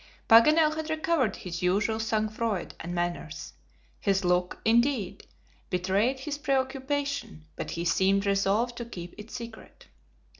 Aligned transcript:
Paganel 0.27 0.75
had 0.77 0.89
recovered 0.89 1.35
his 1.35 1.61
usual 1.61 1.99
sang 1.99 2.27
froid 2.27 2.73
and 2.79 2.95
manners. 2.95 3.53
His 3.99 4.25
look, 4.25 4.59
indeed, 4.65 5.27
betrayed 5.69 6.21
his 6.21 6.39
preoccupation, 6.39 7.45
but 7.55 7.69
he 7.69 7.85
seemed 7.85 8.25
resolved 8.25 8.77
to 8.77 8.85
keep 8.85 9.13
it 9.19 9.29
secret. 9.29 9.85